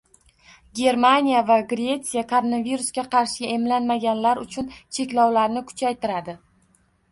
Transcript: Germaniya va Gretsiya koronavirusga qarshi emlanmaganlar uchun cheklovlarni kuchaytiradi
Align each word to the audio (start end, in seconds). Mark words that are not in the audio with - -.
Germaniya 0.77 1.43
va 1.49 1.57
Gretsiya 1.73 2.23
koronavirusga 2.31 3.05
qarshi 3.13 3.51
emlanmaganlar 3.59 4.43
uchun 4.47 4.75
cheklovlarni 4.99 5.67
kuchaytiradi 5.71 6.39